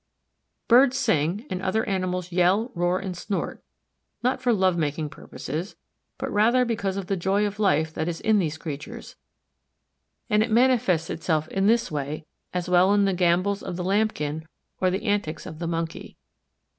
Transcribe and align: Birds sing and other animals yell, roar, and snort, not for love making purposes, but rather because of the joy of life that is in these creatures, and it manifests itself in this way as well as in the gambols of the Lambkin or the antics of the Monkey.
Birds 0.67 0.97
sing 0.97 1.45
and 1.51 1.61
other 1.61 1.85
animals 1.87 2.31
yell, 2.31 2.71
roar, 2.73 2.97
and 2.97 3.15
snort, 3.15 3.63
not 4.23 4.41
for 4.41 4.51
love 4.51 4.75
making 4.75 5.09
purposes, 5.09 5.75
but 6.17 6.33
rather 6.33 6.65
because 6.65 6.97
of 6.97 7.05
the 7.05 7.15
joy 7.15 7.45
of 7.45 7.59
life 7.59 7.93
that 7.93 8.07
is 8.07 8.19
in 8.19 8.39
these 8.39 8.57
creatures, 8.57 9.15
and 10.27 10.41
it 10.41 10.49
manifests 10.49 11.11
itself 11.11 11.47
in 11.49 11.67
this 11.67 11.91
way 11.91 12.25
as 12.51 12.67
well 12.67 12.91
as 12.91 12.97
in 12.97 13.05
the 13.05 13.13
gambols 13.13 13.61
of 13.61 13.75
the 13.75 13.83
Lambkin 13.83 14.47
or 14.79 14.89
the 14.89 15.03
antics 15.05 15.45
of 15.45 15.59
the 15.59 15.67
Monkey. 15.67 16.17